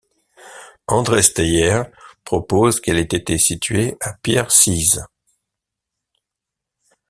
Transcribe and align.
André 0.87 1.21
Steyert 1.21 1.85
propose 2.23 2.79
qu’elle 2.79 2.97
ait 2.97 3.01
été 3.03 3.37
située 3.37 3.97
à 4.01 4.13
Pierre-Scyze. 4.13 5.05